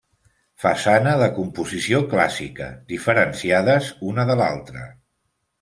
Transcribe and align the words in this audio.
Façana 0.61 1.11
de 1.23 1.27
composició 1.35 2.01
clàssica, 2.15 2.71
diferenciades 2.95 3.93
una 4.15 4.29
de 4.31 4.39
l'altra. 4.41 4.89